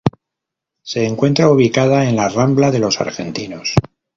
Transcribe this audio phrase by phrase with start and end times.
[0.81, 3.75] Se encuentra ubicada en la Rambla de los Argentinos.